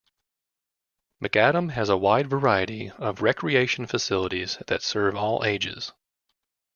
[1.23, 5.93] McAdam has a wide variety of recreation facilities that serve all ages.